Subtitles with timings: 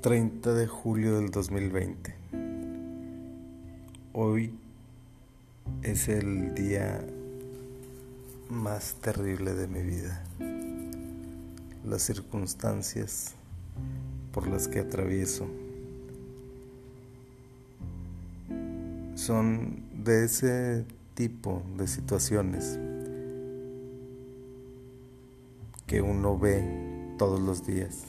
[0.00, 2.14] 30 de julio del 2020.
[4.12, 4.54] Hoy
[5.82, 7.04] es el día
[8.48, 10.22] más terrible de mi vida.
[11.84, 13.34] Las circunstancias
[14.32, 15.48] por las que atravieso
[19.16, 20.84] son de ese
[21.14, 22.78] tipo de situaciones
[25.88, 28.04] que uno ve todos los días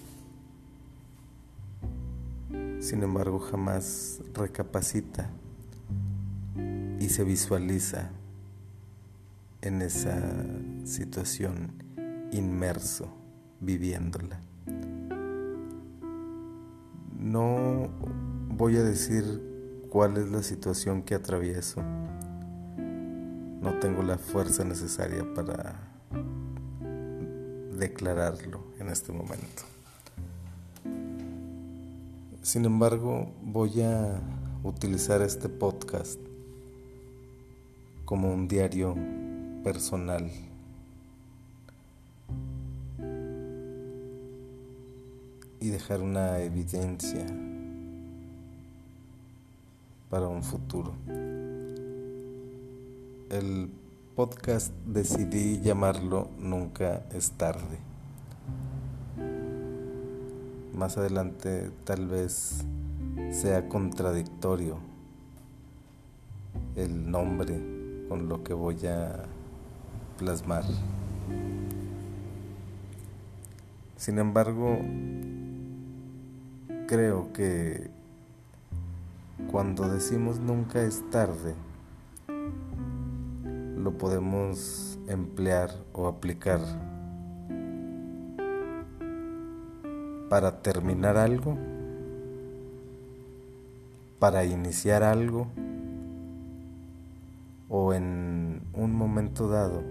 [2.89, 5.29] sin embargo jamás recapacita
[6.99, 8.09] y se visualiza
[9.61, 10.19] en esa
[10.85, 11.83] situación
[12.31, 13.07] inmerso,
[13.59, 14.41] viviéndola.
[17.19, 17.89] No
[18.57, 21.83] voy a decir cuál es la situación que atravieso.
[23.61, 25.75] No tengo la fuerza necesaria para
[27.77, 29.78] declararlo en este momento.
[32.41, 34.21] Sin embargo, voy a
[34.63, 36.19] utilizar este podcast
[38.05, 38.95] como un diario
[39.63, 40.31] personal.
[45.59, 47.25] Y dejar una evidencia
[50.09, 50.93] para un futuro.
[53.29, 53.69] El
[54.15, 57.88] podcast decidí llamarlo Nunca es tarde.
[60.79, 62.63] Más adelante tal vez
[63.31, 64.77] sea contradictorio
[66.77, 69.25] el nombre con lo que voy a
[70.17, 70.63] plasmar.
[73.97, 74.79] Sin embargo,
[76.87, 77.91] creo que
[79.51, 81.55] cuando decimos nunca es tarde,
[83.75, 86.61] lo podemos emplear o aplicar
[90.29, 91.57] para terminar algo,
[94.19, 95.47] para iniciar algo
[97.67, 99.81] o en un momento dado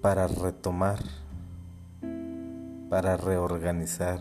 [0.00, 0.98] para retomar,
[2.88, 4.20] para reorganizar.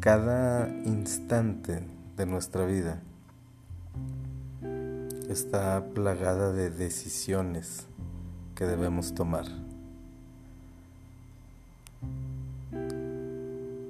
[0.00, 1.82] Cada instante
[2.16, 3.00] de nuestra vida
[5.28, 7.86] está plagada de decisiones
[8.54, 9.46] que debemos tomar.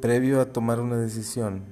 [0.01, 1.63] Previo a tomar una decisión,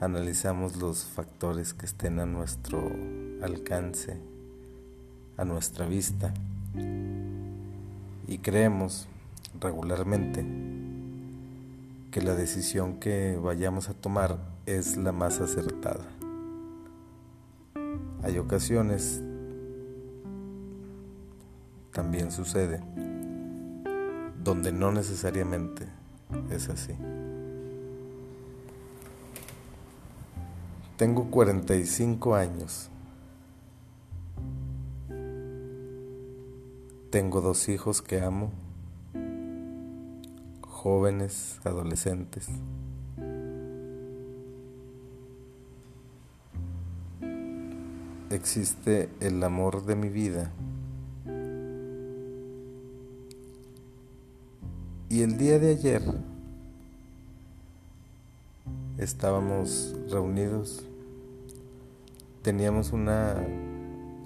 [0.00, 2.90] analizamos los factores que estén a nuestro
[3.42, 4.18] alcance,
[5.36, 6.32] a nuestra vista,
[8.26, 9.06] y creemos
[9.60, 10.44] regularmente
[12.10, 16.04] que la decisión que vayamos a tomar es la más acertada.
[18.22, 19.20] Hay ocasiones
[21.94, 22.82] también sucede,
[24.42, 25.86] donde no necesariamente
[26.50, 26.92] es así.
[30.96, 32.90] Tengo 45 años.
[37.10, 38.50] Tengo dos hijos que amo,
[40.62, 42.48] jóvenes, adolescentes.
[48.30, 50.50] Existe el amor de mi vida
[55.14, 56.02] Y el día de ayer
[58.98, 60.84] estábamos reunidos,
[62.42, 63.36] teníamos una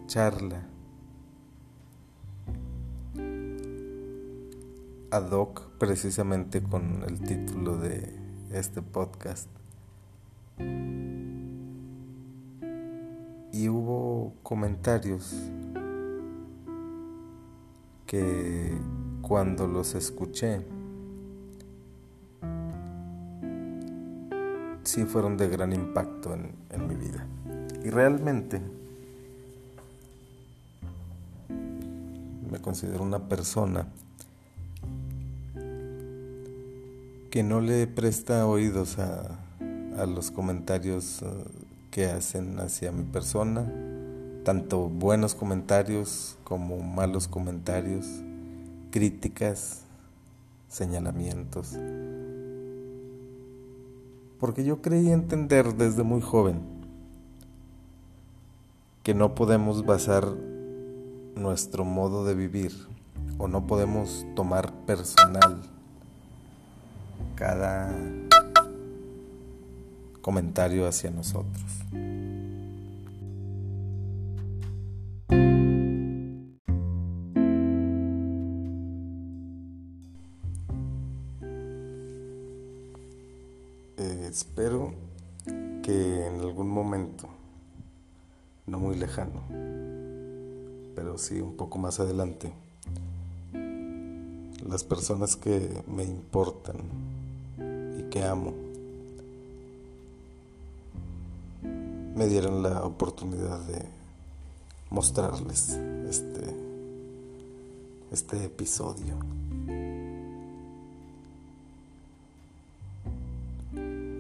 [0.07, 0.67] charla
[5.11, 8.11] ad hoc precisamente con el título de
[8.51, 9.51] este podcast.
[13.53, 15.35] Y hubo comentarios
[18.07, 18.73] que
[19.21, 20.78] cuando los escuché
[25.05, 27.27] fueron de gran impacto en, mi vida.
[27.85, 28.61] Y realmente
[32.51, 33.87] me considero una persona
[37.31, 39.39] que no le presta oídos a,
[39.99, 41.27] a los comentarios eh,
[41.91, 43.71] que hacen hacia mi persona,
[44.45, 48.07] tanto buenos comentarios como malos comentarios,
[48.91, 49.83] críticas,
[50.69, 51.77] señalamientos
[54.41, 56.61] porque yo creí entender desde muy joven
[59.03, 60.29] que no podemos basar
[61.35, 62.73] nuestro modo de vivir
[63.39, 65.63] o no podemos tomar personal
[67.37, 67.95] cada
[70.21, 71.65] comentario hacia nosotros.
[84.59, 84.93] Espero
[85.85, 87.29] que en algún momento,
[88.67, 89.41] no muy lejano,
[90.97, 92.53] pero sí un poco más adelante,
[94.69, 96.75] las personas que me importan
[98.01, 98.53] y que amo
[102.17, 103.85] me dieron la oportunidad de
[104.91, 105.69] mostrarles
[106.11, 106.53] este,
[108.11, 109.38] este episodio.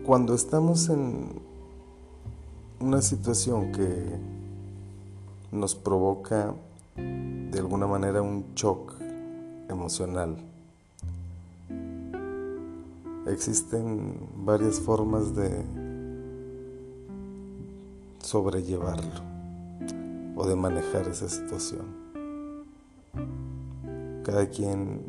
[0.08, 1.28] Cuando estamos en
[2.80, 4.18] una situación que
[5.52, 6.54] nos provoca
[6.96, 8.94] de alguna manera un shock
[9.68, 10.38] emocional,
[13.26, 15.62] existen varias formas de
[18.22, 19.20] sobrellevarlo
[20.36, 21.84] o de manejar esa situación.
[24.24, 25.02] Cada quien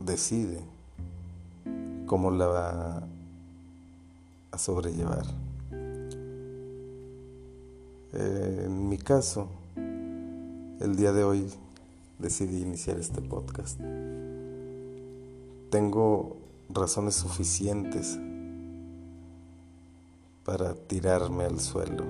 [0.00, 0.64] decide
[2.06, 3.06] cómo la va
[4.56, 5.26] a sobrellevar.
[8.14, 11.46] Eh, en mi caso, el día de hoy
[12.18, 13.78] decidí iniciar este podcast.
[15.70, 16.38] Tengo
[16.70, 18.18] razones suficientes
[20.46, 22.04] para tirarme al suelo,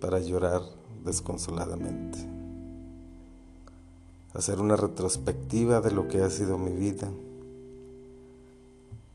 [0.00, 0.62] para llorar
[1.04, 2.18] desconsoladamente,
[4.34, 7.08] hacer una retrospectiva de lo que ha sido mi vida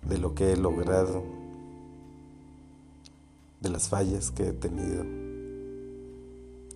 [0.08, 1.24] de lo que he logrado,
[3.62, 5.04] de las fallas que he tenido,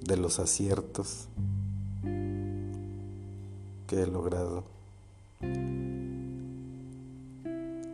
[0.01, 1.27] de los aciertos
[3.87, 4.63] que he logrado.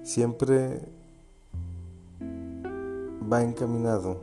[0.03, 0.81] Siempre
[3.31, 4.21] va encaminado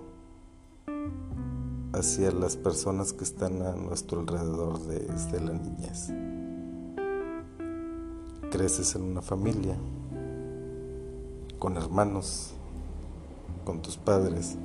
[1.93, 6.13] hacia las personas que están a nuestro alrededor desde la niñez.
[8.51, 9.77] Creces en una familia
[11.65, 12.51] con hermanos,
[13.65, 14.57] con tus padres.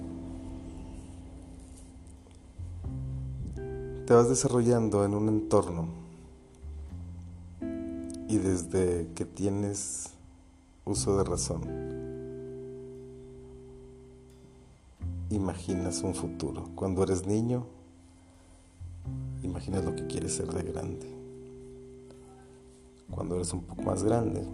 [4.06, 5.88] Te vas desarrollando en un entorno
[8.28, 10.10] y desde que tienes
[10.84, 11.62] uso de razón,
[15.30, 16.68] imaginas un futuro.
[16.76, 17.66] Cuando eres niño,
[19.42, 21.08] imaginas lo que quieres ser de grande.
[23.10, 24.46] Cuando eres un poco más grande,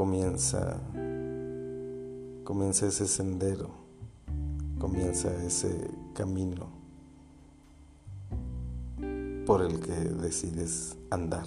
[0.00, 0.80] comienza,
[2.42, 3.68] comienza ese sendero,
[4.78, 6.68] comienza ese camino
[9.44, 11.44] por el que decides andar.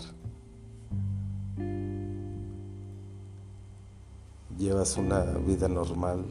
[4.60, 6.24] Llevas una vida normal,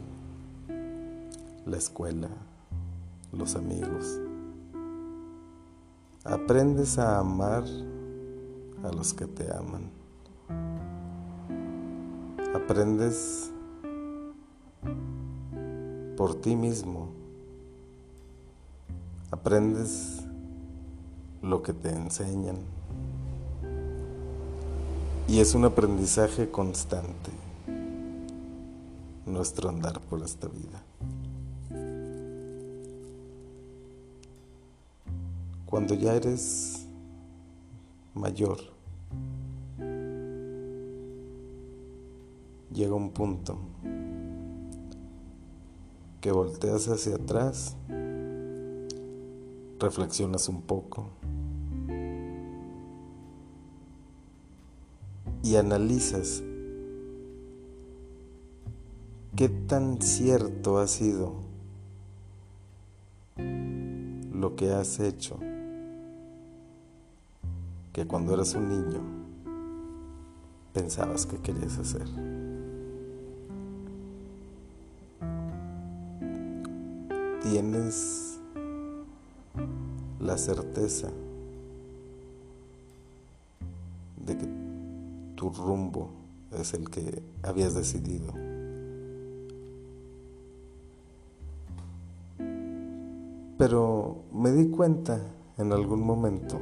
[1.65, 2.29] la escuela,
[3.33, 4.17] los amigos.
[6.23, 7.65] Aprendes a amar
[8.81, 10.02] a los que te aman
[12.63, 13.51] aprendes
[16.15, 17.09] por ti mismo,
[19.31, 20.21] aprendes
[21.41, 22.55] lo que te enseñan
[25.27, 27.31] y es un aprendizaje constante
[29.25, 30.81] nuestro andar por esta vida.
[35.65, 36.85] Cuando ya eres
[38.13, 38.72] mayor,
[42.73, 43.57] llega un punto
[46.21, 47.75] que volteas hacia atrás,
[49.79, 51.09] reflexionas un poco
[55.43, 56.41] y analizas
[59.35, 61.33] qué tan cierto ha sido
[64.31, 65.37] lo que has hecho
[67.91, 69.01] que cuando eras un niño
[70.73, 72.32] pensabas que querías hacer.
[77.53, 78.39] Tienes
[80.19, 81.11] la certeza
[84.25, 84.47] de que
[85.35, 86.09] tu rumbo
[86.57, 88.33] es el que habías decidido.
[93.59, 95.21] Pero me di cuenta
[95.59, 96.59] en algún momento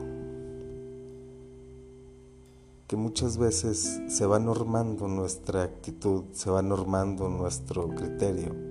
[2.88, 8.71] que muchas veces se va normando nuestra actitud, se va normando nuestro criterio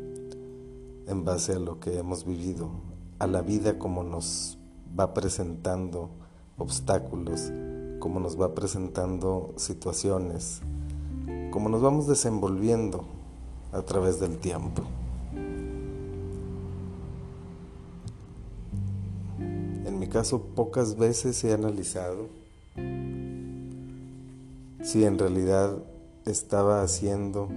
[1.10, 2.70] en base a lo que hemos vivido,
[3.18, 4.58] a la vida como nos
[4.98, 6.08] va presentando
[6.56, 7.50] obstáculos,
[7.98, 10.60] como nos va presentando situaciones,
[11.50, 13.04] como nos vamos desenvolviendo
[13.72, 14.82] a través del tiempo.
[19.84, 22.28] En mi caso, pocas veces he analizado
[24.82, 25.76] si en realidad
[26.24, 27.48] estaba haciendo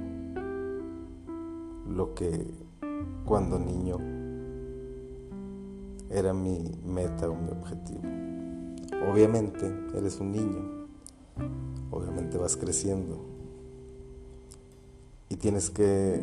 [1.88, 2.62] lo que
[3.25, 3.98] cuando niño
[6.10, 8.01] era mi meta o mi objetivo.
[9.12, 10.88] Obviamente eres un niño,
[11.92, 13.18] obviamente vas creciendo
[15.30, 16.22] y tienes que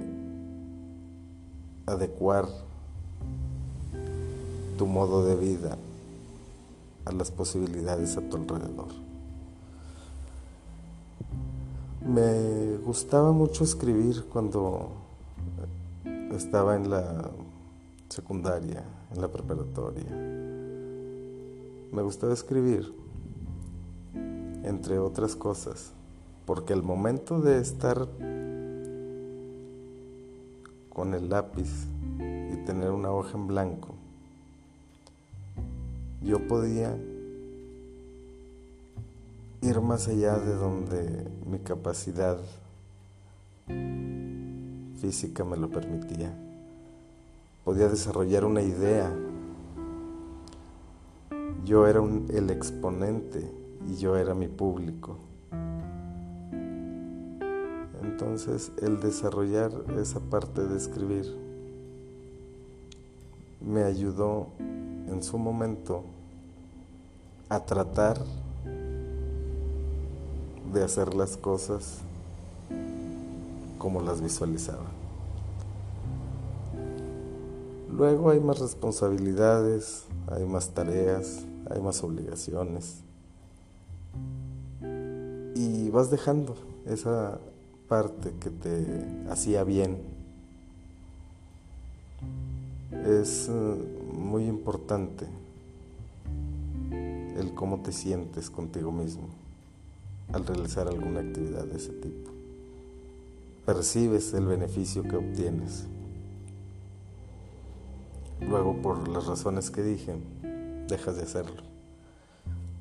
[1.87, 2.47] adecuar
[4.79, 5.77] tu modo de vida
[7.05, 8.89] a las posibilidades a tu alrededor.
[12.07, 14.91] Me gustaba mucho escribir cuando
[16.31, 17.31] estaba en la
[18.09, 20.11] secundaria, en la preparatoria.
[21.93, 22.93] Me gustaba escribir,
[24.63, 25.93] entre otras cosas,
[26.47, 28.07] porque el momento de estar
[30.93, 31.87] con el lápiz
[32.19, 33.95] y tener una hoja en blanco,
[36.23, 36.97] yo podía
[39.63, 42.39] ir más allá de donde mi capacidad
[45.01, 46.33] física me lo permitía.
[47.65, 49.11] Podía desarrollar una idea.
[51.65, 53.51] Yo era el exponente
[53.89, 55.17] y yo era mi público.
[58.03, 61.25] Entonces el desarrollar esa parte de escribir
[63.61, 66.05] me ayudó en su momento
[67.49, 68.19] a tratar
[70.73, 71.99] de hacer las cosas
[73.81, 74.85] como las visualizaba.
[77.91, 83.01] Luego hay más responsabilidades, hay más tareas, hay más obligaciones.
[85.55, 86.55] Y vas dejando
[86.87, 87.39] esa
[87.89, 90.03] parte que te hacía bien.
[93.07, 93.53] Es eh,
[94.13, 95.27] muy importante
[96.91, 99.29] el cómo te sientes contigo mismo
[100.33, 102.30] al realizar alguna actividad de ese tipo.
[103.71, 105.87] Percibes el beneficio que obtienes.
[108.41, 110.17] Luego, por las razones que dije,
[110.89, 111.63] dejas de hacerlo.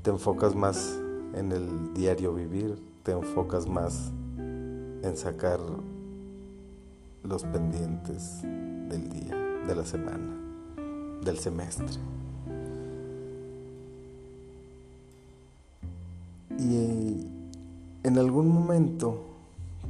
[0.01, 0.97] Te enfocas más
[1.35, 5.59] en el diario vivir, te enfocas más en sacar
[7.21, 9.35] los pendientes del día,
[9.67, 10.39] de la semana,
[11.23, 11.85] del semestre.
[16.57, 17.27] Y
[18.03, 19.28] en algún momento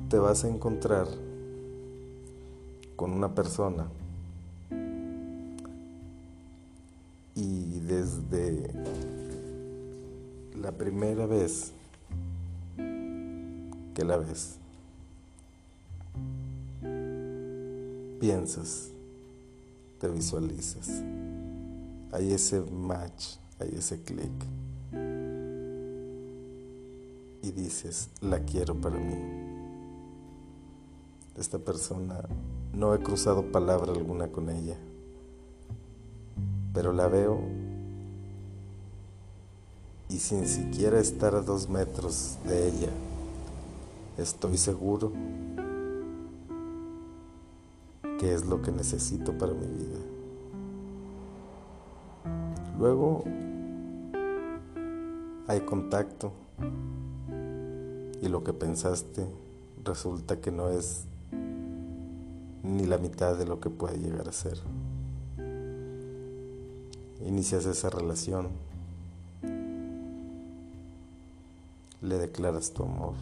[0.10, 1.08] te vas a encontrar
[2.96, 3.88] con una persona
[7.36, 8.72] y desde
[10.60, 11.74] la primera vez
[13.94, 14.56] que la ves,
[18.20, 18.90] piensas,
[20.02, 21.04] te visualizas,
[22.12, 24.32] hay ese match, hay ese clic
[27.44, 29.59] y dices, la quiero para mí.
[31.40, 32.20] Esta persona,
[32.74, 34.76] no he cruzado palabra alguna con ella,
[36.74, 37.40] pero la veo
[40.10, 42.90] y sin siquiera estar a dos metros de ella,
[44.18, 45.14] estoy seguro
[48.20, 50.00] que es lo que necesito para mi vida.
[52.78, 53.24] Luego
[55.48, 56.34] hay contacto
[58.22, 59.26] y lo que pensaste
[59.86, 61.06] resulta que no es
[62.64, 64.58] ni la mitad de lo que puede llegar a ser.
[67.26, 68.48] Inicias esa relación,
[72.02, 73.16] le declaras tu amor,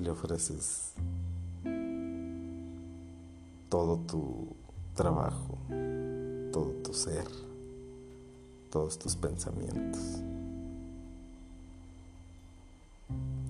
[0.00, 0.92] le ofreces
[3.68, 4.46] todo tu
[4.94, 5.58] trabajo,
[6.52, 7.26] todo tu ser,
[8.70, 10.22] todos tus pensamientos.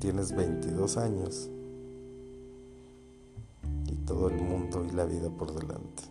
[0.04, 1.48] tienes 22 años
[4.14, 6.04] todo el mundo y la vida por delante.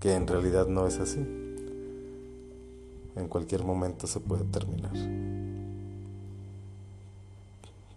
[0.00, 1.20] Que en realidad no es así.
[3.14, 4.92] En cualquier momento se puede terminar.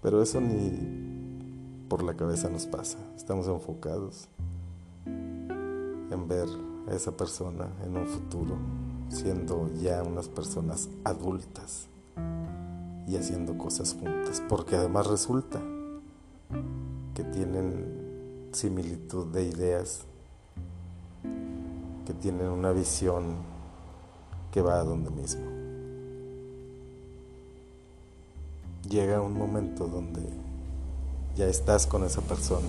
[0.04, 3.00] Pero eso ni por la cabeza nos pasa.
[3.18, 4.28] Estamos enfocados
[5.08, 6.48] en ver
[6.88, 8.56] a esa persona en un futuro
[9.10, 11.88] siendo ya unas personas adultas
[13.08, 15.60] y haciendo cosas juntas, porque además resulta
[17.16, 17.79] que tienen
[18.52, 20.02] similitud de ideas,
[22.06, 23.36] que tienen una visión
[24.52, 25.46] que va a donde mismo.
[28.90, 30.22] Llega un momento donde
[31.36, 32.68] ya estás con esa persona.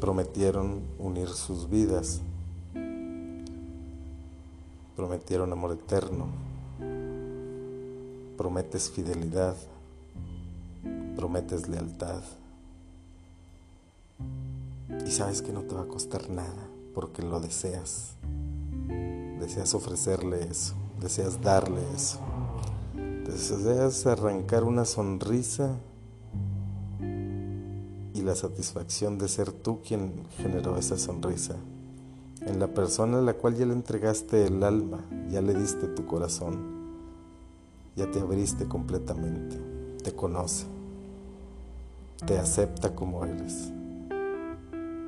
[0.00, 2.20] Prometieron unir sus vidas.
[4.94, 6.26] Prometieron amor eterno
[8.42, 9.54] prometes fidelidad,
[11.14, 12.22] prometes lealtad
[15.12, 18.14] sabes que no te va a costar nada porque lo deseas.
[19.38, 22.18] Deseas ofrecerle eso, deseas darle eso.
[23.26, 25.76] Deseas arrancar una sonrisa
[28.14, 31.56] y la satisfacción de ser tú quien generó esa sonrisa.
[32.40, 36.06] En la persona a la cual ya le entregaste el alma, ya le diste tu
[36.06, 36.56] corazón,
[37.96, 39.60] ya te abriste completamente,
[40.02, 40.64] te conoce,
[42.26, 43.72] te acepta como eres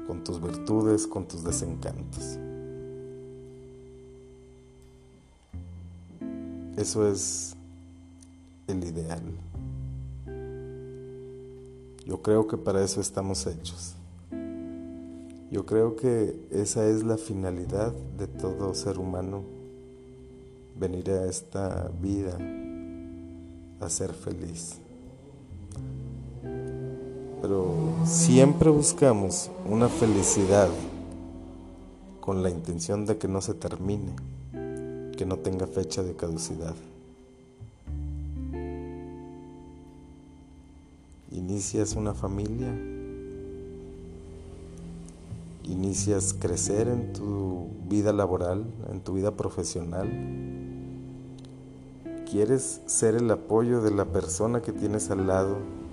[0.07, 2.39] con tus virtudes, con tus desencantos.
[6.77, 7.55] Eso es
[8.67, 9.23] el ideal.
[12.07, 13.95] Yo creo que para eso estamos hechos.
[15.51, 19.45] Yo creo que esa es la finalidad de todo ser humano,
[20.79, 22.37] venir a esta vida
[23.81, 24.81] a ser feliz
[27.45, 27.75] pero
[28.07, 30.71] siempre buscamos una felicidad
[32.23, 34.15] con la intención de que no se termine,
[35.15, 36.75] que no tenga fecha de caducidad.
[41.33, 42.75] Inicias una familia,
[45.65, 50.09] inicias crecer en tu vida laboral, en tu vida profesional.
[52.25, 55.84] Quieres ser el apoyo de la persona que tienes al lado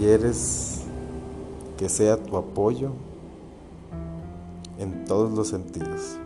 [0.00, 0.80] quieres
[1.76, 2.92] que sea tu apoyo
[4.78, 6.16] en todos los sentidos.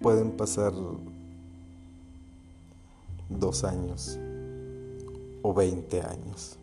[0.00, 0.72] Pueden pasar
[3.28, 4.16] dos años
[5.42, 6.56] o veinte años.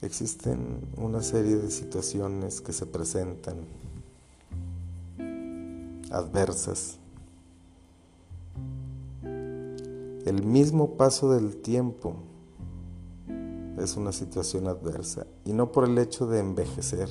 [0.00, 3.54] Existen una serie de situaciones que se presentan
[6.12, 6.98] adversas.
[10.24, 12.14] El mismo paso del tiempo
[13.78, 17.08] es una situación adversa y no por el hecho de envejecer,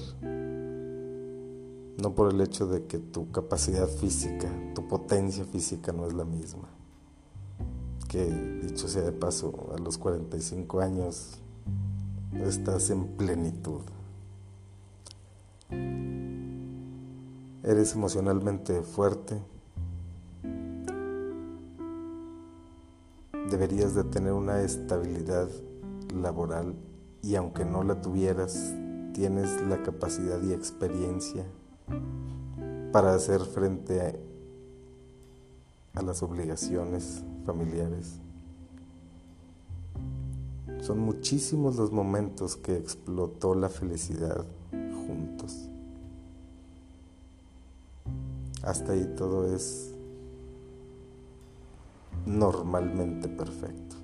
[1.97, 6.23] no por el hecho de que tu capacidad física, tu potencia física no es la
[6.23, 6.69] misma.
[8.07, 11.37] Que dicho sea de paso, a los 45 años
[12.33, 13.81] estás en plenitud.
[17.63, 19.39] Eres emocionalmente fuerte,
[23.49, 25.49] deberías de tener una estabilidad
[26.15, 26.75] laboral
[27.21, 28.73] y aunque no la tuvieras,
[29.13, 31.45] tienes la capacidad y experiencia
[32.91, 38.19] para hacer frente a, a las obligaciones familiares.
[40.81, 44.45] Son muchísimos los momentos que explotó la felicidad
[48.63, 49.91] Hasta ahí todo es
[52.25, 53.95] normalmente perfecto.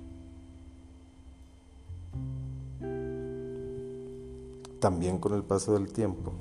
[4.80, 6.32] También con el paso del tiempo,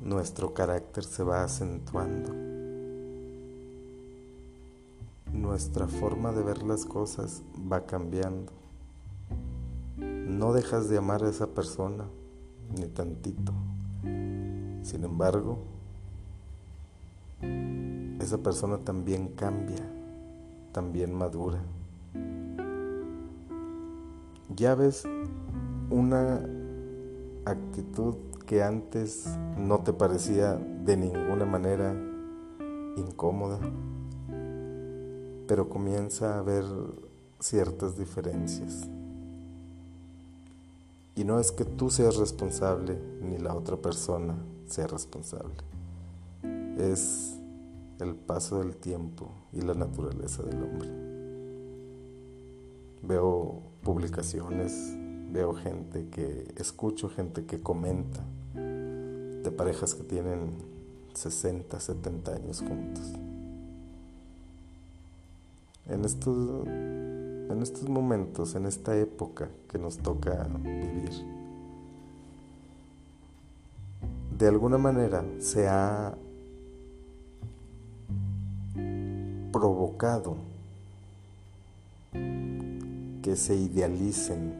[0.00, 2.32] nuestro carácter se va acentuando.
[5.32, 8.52] Nuestra forma de ver las cosas va cambiando.
[9.96, 12.04] No dejas de amar a esa persona,
[12.76, 13.52] ni tantito.
[14.90, 15.56] Sin embargo,
[18.18, 19.88] esa persona también cambia,
[20.72, 21.60] también madura.
[24.48, 25.04] Ya ves
[25.90, 26.44] una
[27.44, 31.94] actitud que antes no te parecía de ninguna manera
[32.96, 33.60] incómoda,
[35.46, 36.64] pero comienza a haber
[37.38, 38.88] ciertas diferencias.
[41.20, 45.52] Y no es que tú seas responsable ni la otra persona sea responsable.
[46.78, 47.36] Es
[47.98, 50.88] el paso del tiempo y la naturaleza del hombre.
[53.02, 54.96] Veo publicaciones,
[55.30, 60.54] veo gente que escucho, gente que comenta de parejas que tienen
[61.12, 63.12] 60, 70 años juntos.
[65.86, 66.64] En estos
[67.50, 71.10] en estos momentos, en esta época que nos toca vivir,
[74.38, 76.14] de alguna manera se ha
[79.52, 80.36] provocado
[83.22, 84.54] que se idealicen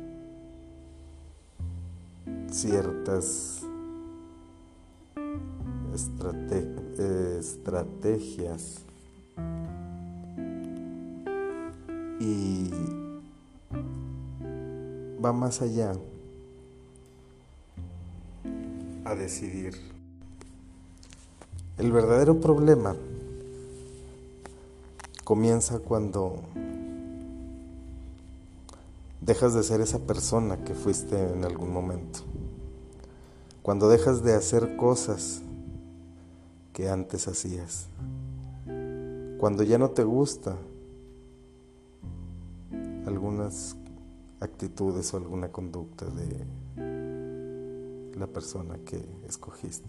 [2.50, 3.62] ciertas
[7.38, 8.84] estrategias
[12.20, 12.70] y
[15.24, 15.94] va más allá
[19.04, 19.74] a decidir.
[21.78, 22.94] El verdadero problema
[25.24, 26.40] comienza cuando
[29.22, 32.20] dejas de ser esa persona que fuiste en algún momento.
[33.62, 35.40] Cuando dejas de hacer cosas
[36.74, 37.86] que antes hacías.
[39.38, 40.56] Cuando ya no te gusta
[43.10, 43.76] algunas
[44.38, 46.46] actitudes o alguna conducta de
[48.16, 49.88] la persona que escogiste.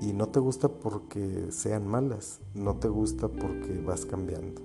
[0.00, 4.60] Y no te gusta porque sean malas, no te gusta porque vas cambiando.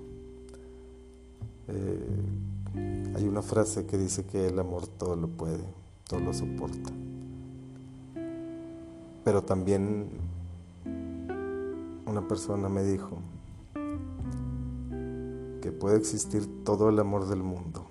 [1.68, 5.64] Eh, hay una frase que dice que el amor todo lo puede,
[6.08, 6.90] todo lo soporta.
[9.24, 10.08] Pero también
[12.08, 13.20] una persona me dijo
[15.72, 17.88] puede existir todo el amor del mundo,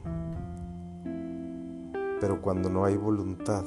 [2.21, 3.65] pero cuando no hay voluntad,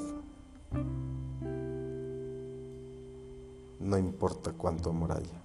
[3.80, 5.42] no importa cuánto amor haya.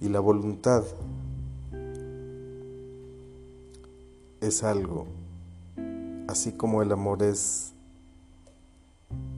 [0.00, 0.84] Y la voluntad
[4.40, 5.06] es algo,
[6.28, 7.74] así como el amor es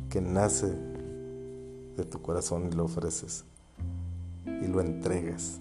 [0.09, 0.73] que nace
[1.97, 3.45] de tu corazón y lo ofreces
[4.47, 5.61] y lo entregas.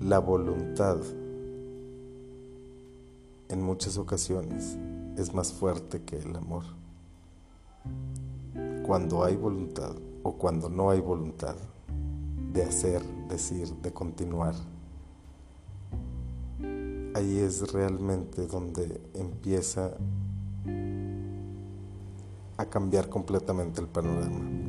[0.00, 0.98] La voluntad
[3.48, 4.76] en muchas ocasiones
[5.16, 6.64] es más fuerte que el amor.
[8.86, 11.56] Cuando hay voluntad o cuando no hay voluntad
[12.52, 14.54] de hacer, decir, de continuar,
[17.14, 19.92] ahí es realmente donde empieza
[22.56, 24.65] a cambiar completamente el panorama.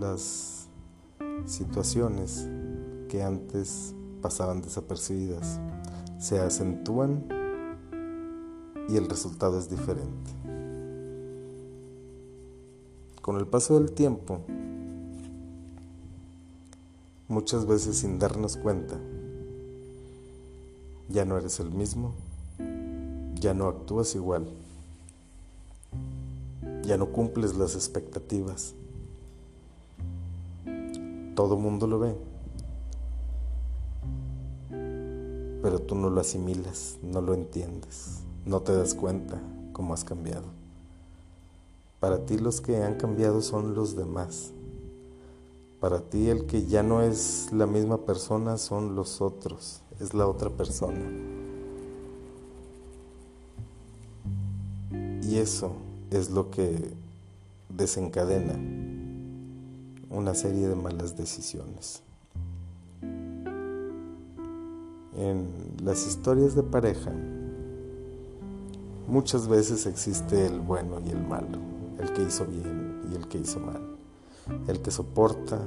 [0.00, 0.66] Las
[1.44, 2.48] situaciones
[3.10, 5.60] que antes pasaban desapercibidas
[6.18, 7.22] se acentúan
[8.88, 10.30] y el resultado es diferente.
[13.20, 14.40] Con el paso del tiempo,
[17.28, 18.96] muchas veces sin darnos cuenta,
[21.10, 22.14] ya no eres el mismo,
[23.34, 24.48] ya no actúas igual,
[26.84, 28.72] ya no cumples las expectativas.
[31.40, 32.14] Todo mundo lo ve,
[35.62, 39.40] pero tú no lo asimilas, no lo entiendes, no te das cuenta
[39.72, 40.44] cómo has cambiado.
[41.98, 44.52] Para ti los que han cambiado son los demás.
[45.80, 50.28] Para ti el que ya no es la misma persona son los otros, es la
[50.28, 51.00] otra persona.
[55.22, 55.72] Y eso
[56.10, 56.92] es lo que
[57.70, 58.99] desencadena
[60.10, 62.02] una serie de malas decisiones.
[65.16, 65.48] En
[65.82, 67.12] las historias de pareja
[69.08, 71.58] muchas veces existe el bueno y el malo,
[71.98, 73.90] el que hizo bien y el que hizo mal
[74.68, 75.60] el que soporta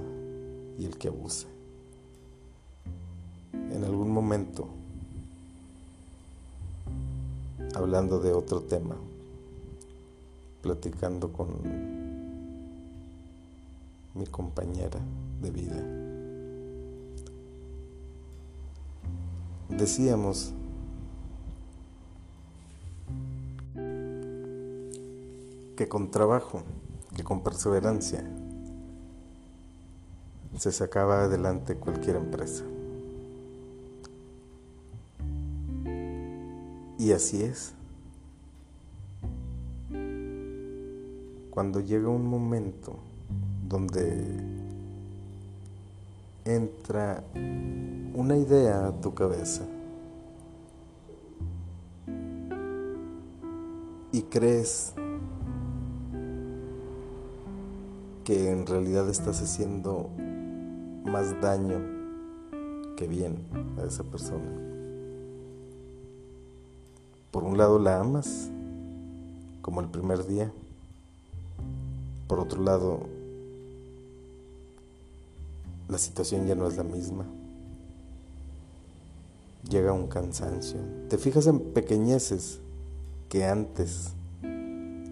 [0.77, 1.47] y el que abusa.
[3.53, 4.67] En algún momento,
[7.75, 8.95] hablando de otro tema,
[10.61, 12.02] platicando con
[14.13, 14.99] mi compañera
[15.41, 15.81] de vida,
[19.69, 20.53] decíamos
[25.75, 26.63] que con trabajo,
[27.15, 28.23] que con perseverancia,
[30.57, 32.63] se sacaba adelante cualquier empresa.
[36.99, 37.73] Y así es.
[41.49, 42.97] Cuando llega un momento
[43.73, 44.23] donde
[46.45, 47.23] entra
[48.13, 49.63] una idea a tu cabeza
[54.11, 54.93] y crees
[58.23, 60.07] que en realidad estás haciendo
[61.05, 61.79] más daño
[62.95, 63.37] que bien
[63.81, 64.51] a esa persona.
[67.31, 68.51] Por un lado la amas,
[69.63, 70.51] como el primer día.
[72.27, 73.12] Por otro lado,
[75.87, 77.25] la situación ya no es la misma.
[79.69, 80.79] Llega un cansancio.
[81.09, 82.59] Te fijas en pequeñeces
[83.29, 84.09] que antes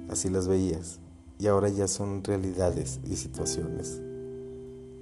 [0.09, 0.99] así las veías
[1.39, 4.01] y ahora ya son realidades y situaciones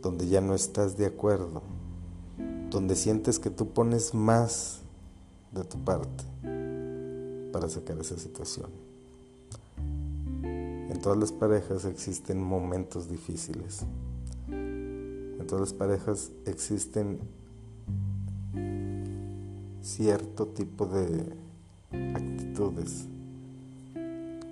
[0.01, 1.62] donde ya no estás de acuerdo,
[2.69, 4.79] donde sientes que tú pones más
[5.51, 6.23] de tu parte
[7.51, 8.69] para sacar esa situación.
[10.53, 13.82] En todas las parejas existen momentos difíciles.
[15.49, 17.17] Todas las parejas existen
[19.81, 21.33] cierto tipo de
[22.13, 23.07] actitudes.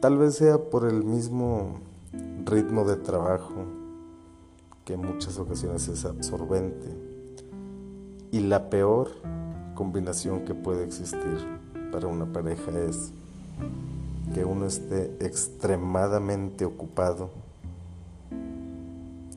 [0.02, 1.82] Tal vez sea por el mismo
[2.46, 3.66] ritmo de trabajo
[4.86, 6.88] que en muchas ocasiones es absorbente
[8.32, 9.12] y la peor
[9.76, 11.46] combinación que puede existir
[11.92, 13.12] para una pareja es
[14.34, 17.30] que uno esté extremadamente ocupado,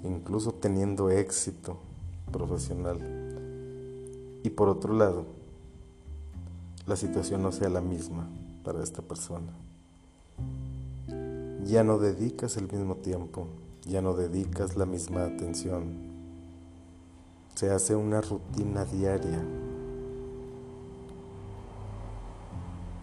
[0.05, 1.77] incluso teniendo éxito
[2.33, 2.99] profesional,
[4.43, 5.25] y por otro lado,
[6.87, 8.29] la situación no sea la misma
[8.65, 9.53] para esta persona.
[11.67, 13.47] Ya no dedicas el mismo tiempo,
[13.87, 16.11] ya no dedicas la misma atención.
[17.55, 19.45] Se hace una rutina diaria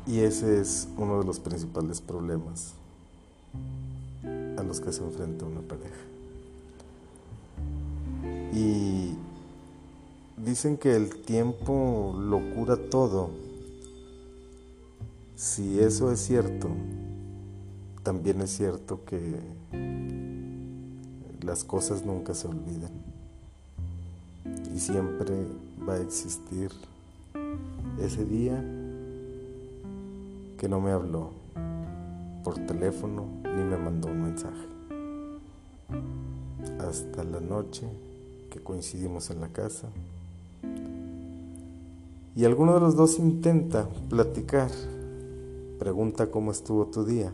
[0.07, 2.71] Y ese es uno de los principales problemas
[4.57, 6.16] a los que se enfrenta una pareja.
[8.53, 9.15] Y
[10.37, 13.29] dicen que el tiempo lo cura todo.
[15.35, 16.69] Si eso es cierto,
[18.03, 19.39] también es cierto que
[21.41, 22.91] las cosas nunca se olvidan.
[24.73, 25.35] Y siempre
[25.87, 26.71] va a existir
[28.01, 28.63] ese día
[30.57, 31.31] que no me habló
[32.43, 34.67] por teléfono ni me mandó un mensaje.
[36.79, 37.87] Hasta la noche
[38.59, 39.87] coincidimos en la casa.
[42.35, 44.69] Y alguno de los dos intenta platicar.
[45.79, 47.33] Pregunta cómo estuvo tu día.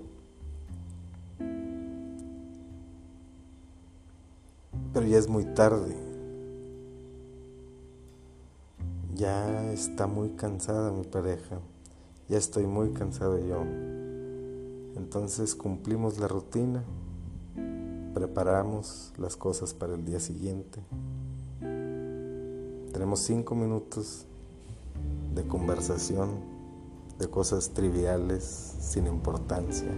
[4.93, 5.95] Pero ya es muy tarde.
[9.15, 11.59] Ya está muy cansada mi pareja
[12.29, 13.61] ya estoy muy cansado yo.
[14.95, 16.83] Entonces cumplimos la rutina,
[18.13, 20.79] preparamos las cosas para el día siguiente.
[22.93, 24.27] Tenemos cinco minutos
[25.33, 26.29] de conversación,
[27.17, 28.43] de cosas triviales,
[28.79, 29.89] sin importancia.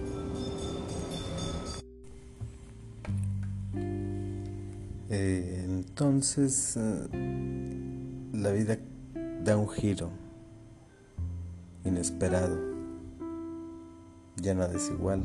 [5.09, 8.77] Eh, entonces, eh, la vida
[9.43, 10.09] da un giro
[11.83, 12.57] inesperado.
[14.37, 15.21] Ya nada es igual.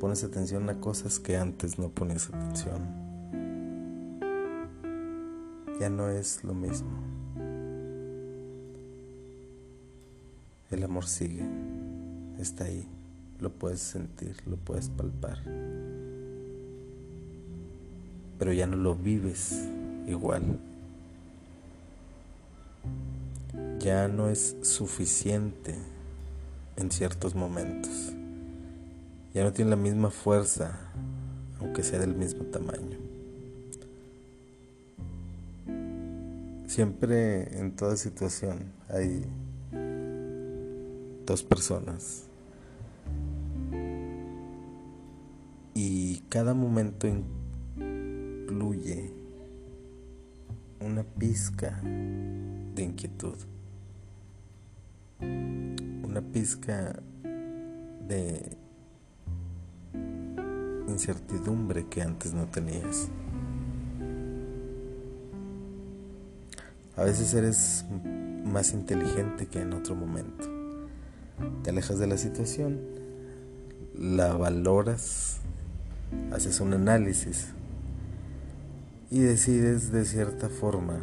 [0.00, 3.11] Pones atención a cosas que antes no ponías atención.
[5.80, 6.90] Ya no es lo mismo.
[10.70, 11.44] El amor sigue,
[12.38, 12.88] está ahí,
[13.40, 15.38] lo puedes sentir, lo puedes palpar.
[18.38, 19.68] Pero ya no lo vives
[20.06, 20.58] igual.
[23.82, 25.74] ya no es suficiente
[26.76, 28.12] en ciertos momentos.
[29.34, 30.78] Ya no tiene la misma fuerza,
[31.58, 33.01] aunque sea del mismo tamaño.
[36.72, 39.26] Siempre en toda situación hay
[41.26, 42.30] dos personas
[45.74, 47.06] y cada momento
[47.76, 49.12] incluye
[50.80, 53.36] una pizca de inquietud
[55.20, 56.98] una pizca
[58.08, 58.56] de
[60.88, 63.10] incertidumbre que antes no tenías.
[66.96, 67.84] A veces eres
[68.44, 70.48] más inteligente que en otro momento.
[71.62, 72.80] Te alejas de la situación,
[73.98, 75.38] la valoras,
[76.32, 77.48] haces un análisis
[79.10, 81.00] y decides de cierta forma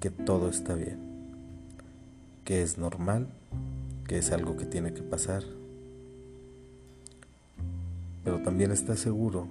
[0.00, 1.08] que todo está bien
[2.48, 3.26] que es normal,
[4.06, 5.42] que es algo que tiene que pasar,
[8.24, 9.48] pero también está seguro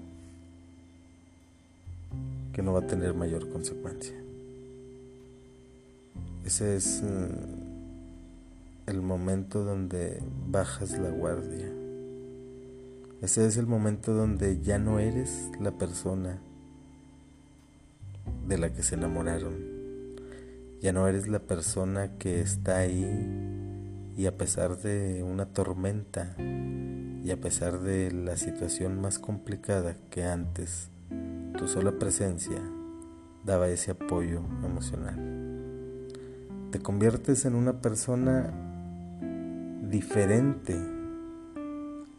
[2.58, 4.14] que no va a tener mayor consecuencia.
[6.44, 7.30] Ese es eh,
[8.88, 11.72] el momento donde bajas la guardia.
[13.22, 16.42] Ese es el momento donde ya no eres la persona
[18.46, 19.78] de la que se enamoraron
[20.80, 23.28] ya no eres la persona que está ahí
[24.16, 30.24] y a pesar de una tormenta y a pesar de la situación más complicada que
[30.24, 30.90] antes,
[31.58, 32.62] tu sola presencia
[33.44, 35.16] daba ese apoyo emocional.
[36.72, 38.54] Te conviertes en una persona
[39.90, 40.76] diferente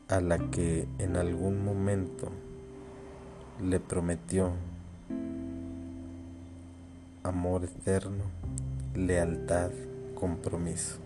[0.09, 2.31] a la que en algún momento
[3.62, 4.53] le prometió
[7.22, 8.24] amor eterno,
[8.94, 9.70] lealtad,
[10.14, 10.96] compromiso.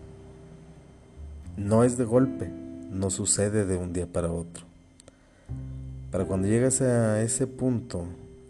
[1.57, 2.49] No es de golpe,
[2.89, 4.72] no sucede de un día para otro.
[6.13, 8.05] Para cuando llegas a ese punto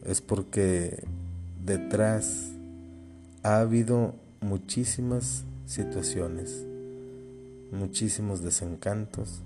[0.05, 1.01] es porque
[1.65, 2.51] detrás
[3.41, 6.65] ha habido muchísimas situaciones,
[7.71, 9.39] muchísimos desencantos.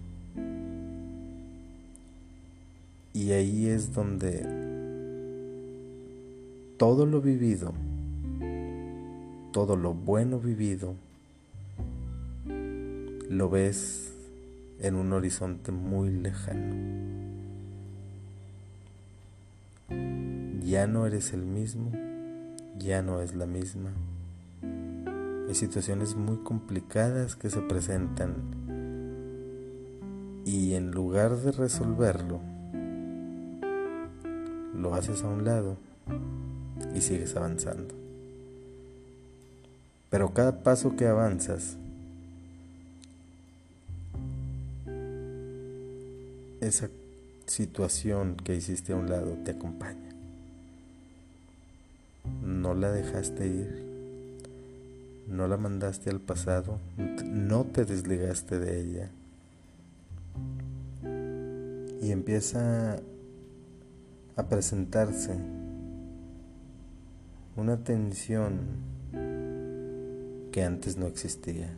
[3.14, 4.42] Y ahí es donde
[6.78, 7.72] todo lo vivido,
[9.52, 10.96] todo lo bueno vivido,
[13.30, 14.12] lo ves
[14.80, 17.37] en un horizonte muy lejano.
[20.68, 21.94] Ya no eres el mismo,
[22.78, 23.92] ya no es la misma.
[25.48, 28.34] Hay situaciones muy complicadas que se presentan
[30.44, 32.42] y en lugar de resolverlo,
[34.76, 35.78] lo haces a un lado
[36.94, 37.96] y sigues avanzando.
[40.10, 41.78] Pero cada paso que avanzas,
[46.60, 46.90] esa
[47.46, 50.07] situación que hiciste a un lado te acompaña.
[52.68, 53.82] No la dejaste ir,
[55.26, 56.80] no la mandaste al pasado,
[57.24, 59.10] no te desligaste de ella.
[62.02, 62.98] Y empieza
[64.36, 65.38] a presentarse
[67.56, 68.60] una tensión
[70.52, 71.70] que antes no existía.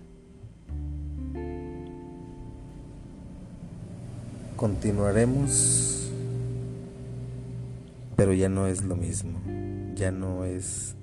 [4.56, 5.99] Continuaremos,
[8.20, 9.40] pero ya no es lo mismo,
[9.96, 10.94] ya no es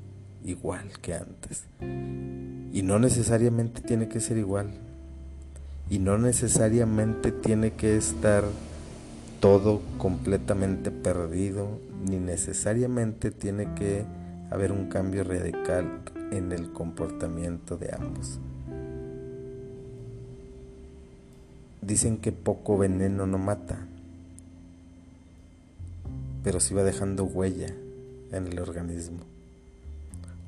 [0.45, 1.65] igual que antes.
[1.81, 4.69] Y no necesariamente tiene que ser igual.
[5.89, 8.45] Y no necesariamente tiene que estar
[9.41, 14.05] todo completamente perdido, ni necesariamente tiene que
[14.51, 16.03] haber un cambio radical
[16.33, 18.41] en el comportamiento de ambos.
[21.81, 23.87] Dicen que poco veneno no mata,
[26.47, 27.75] pero sí va dejando huella
[28.31, 29.19] en el organismo.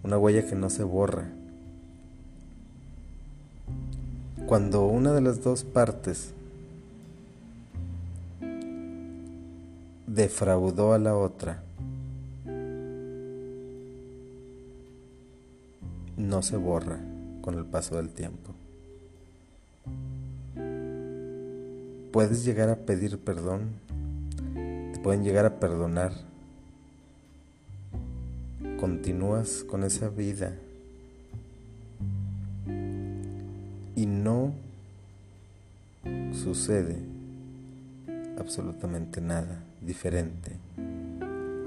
[0.05, 1.27] Una huella que no se borra.
[4.47, 6.31] Cuando una de las dos partes
[10.07, 11.65] defraudó a la otra,
[16.17, 17.01] no se borra
[17.41, 18.55] con el paso del tiempo.
[22.13, 23.63] Puedes llegar a pedir perdón,
[25.09, 26.13] pueden llegar a perdonar,
[28.79, 30.53] continúas con esa vida
[33.97, 34.53] y no
[36.35, 36.99] sucede
[38.39, 40.53] absolutamente nada diferente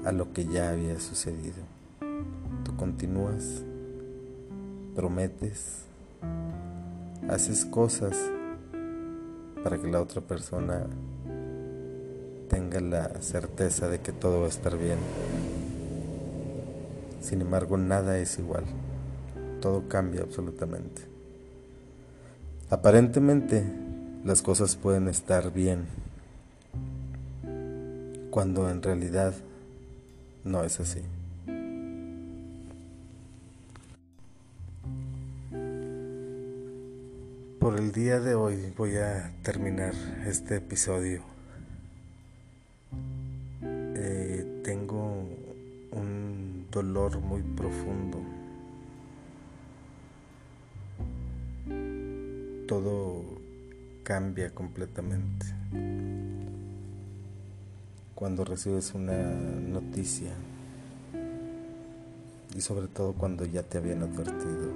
[0.04, 1.64] a lo que ya había sucedido.
[2.64, 3.64] Tú continúas,
[4.94, 5.82] prometes,
[7.28, 8.16] haces cosas
[9.64, 10.86] para que la otra persona
[12.52, 14.98] tenga la certeza de que todo va a estar bien.
[17.22, 18.64] Sin embargo, nada es igual.
[19.62, 21.00] Todo cambia absolutamente.
[22.68, 23.64] Aparentemente,
[24.24, 25.86] las cosas pueden estar bien
[28.30, 29.32] cuando en realidad
[30.44, 31.00] no es así.
[37.58, 39.94] Por el día de hoy voy a terminar
[40.26, 41.31] este episodio.
[54.54, 55.46] Completamente
[58.22, 60.30] cuando recibes una noticia
[62.54, 64.72] y sobre todo cuando ya te habían advertido.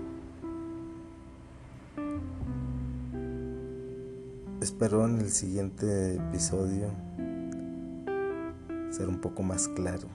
[4.60, 6.90] Espero en el siguiente episodio
[8.90, 10.08] ser un poco más claro.